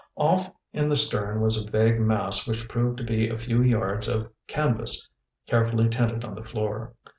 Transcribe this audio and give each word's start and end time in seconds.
Off 0.17 0.49
in 0.73 0.89
the 0.89 0.97
stern 0.97 1.41
was 1.41 1.57
a 1.57 1.69
vague 1.69 1.99
mass 2.01 2.47
which 2.47 2.67
proved 2.67 2.97
to 2.97 3.03
be 3.03 3.29
a 3.29 3.37
few 3.37 3.61
yards 3.61 4.07
of 4.07 4.31
canvas 4.47 5.07
carefully 5.45 5.87
tented 5.87 6.23
on 6.25 6.33
the 6.33 6.41
floor. 6.43 6.95